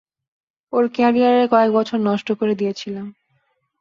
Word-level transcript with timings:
ওর 0.73 0.85
ক্যারিয়ারের 0.87 1.47
কয়েকবছর 1.47 1.99
নষ্ট 1.99 2.27
করে 2.31 2.53
দিয়েছিলাম। 2.55 3.07